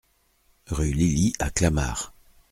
Rue 0.65 0.93
Lily 0.93 1.31
à 1.37 1.51
Clamart 1.51 2.11